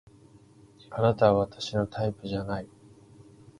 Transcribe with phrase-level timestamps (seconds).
[0.89, 2.67] あなたは私のタイプじゃない